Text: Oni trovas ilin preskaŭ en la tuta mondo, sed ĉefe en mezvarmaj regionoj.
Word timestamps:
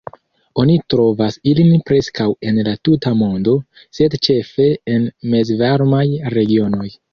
Oni 0.61 0.77
trovas 0.93 1.35
ilin 1.51 1.83
preskaŭ 1.89 2.27
en 2.51 2.57
la 2.69 2.73
tuta 2.89 3.13
mondo, 3.21 3.55
sed 3.99 4.17
ĉefe 4.29 4.69
en 4.97 5.07
mezvarmaj 5.37 6.05
regionoj. 6.39 6.91